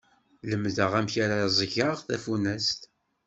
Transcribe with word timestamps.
Lemdeɣ 0.49 0.91
amek 0.99 1.15
ara 1.23 1.45
ẓẓgeɣ 1.51 1.95
tafunast. 2.07 2.81